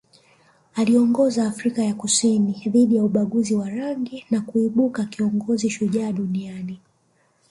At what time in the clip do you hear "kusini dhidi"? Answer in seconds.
1.93-2.95